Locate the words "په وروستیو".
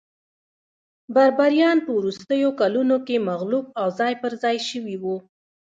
1.85-2.49